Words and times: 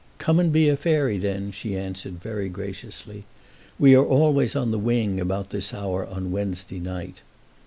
"Come 0.17 0.39
and 0.39 0.51
be 0.51 0.67
a 0.67 0.75
fairy 0.75 1.19
then," 1.19 1.51
she 1.51 1.77
answered, 1.77 2.19
very 2.23 2.49
graciously. 2.49 3.23
"We 3.77 3.93
are 3.93 4.03
always 4.03 4.55
on 4.55 4.71
the 4.71 4.79
wing 4.79 5.19
about 5.19 5.51
this 5.51 5.75
hour 5.75 6.07
on 6.07 6.31
Wednesday 6.31 6.79
night." 6.79 7.21